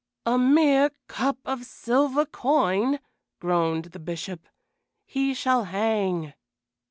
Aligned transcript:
"A 0.25 0.35
mere 0.35 0.89
cup 1.07 1.37
of 1.45 1.63
silver 1.63 2.25
coin!" 2.25 2.99
groaned 3.39 3.85
the 3.93 3.99
Bishop. 3.99 4.47
"He 5.05 5.35
shall 5.35 5.65
hang." 5.65 6.33